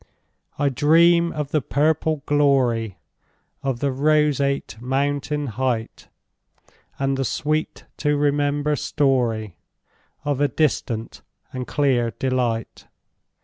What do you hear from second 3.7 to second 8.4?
the roseate mountain heightAnd the sweet to